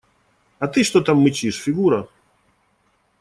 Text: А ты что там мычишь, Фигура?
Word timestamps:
А 0.57 0.67
ты 0.67 0.83
что 0.83 1.01
там 1.01 1.17
мычишь, 1.19 1.59
Фигура? 1.61 2.07